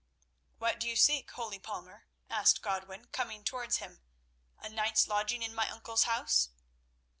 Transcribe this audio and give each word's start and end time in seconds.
"What 0.57 0.79
do 0.79 0.87
you 0.89 0.95
seek, 0.95 1.29
holy 1.29 1.59
palmer?" 1.59 2.07
asked 2.27 2.63
Godwin, 2.63 3.05
coming 3.11 3.43
towards 3.43 3.77
him. 3.77 4.01
"A 4.57 4.67
night's 4.67 5.07
lodging 5.07 5.43
in 5.43 5.53
my 5.53 5.69
uncle's 5.69 6.05
house?" 6.05 6.49